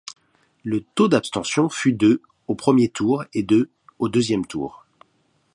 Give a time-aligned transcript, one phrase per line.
[0.63, 3.69] Le taux d'abstention fut de au premier tour, et de
[3.99, 4.83] au deuxième tour.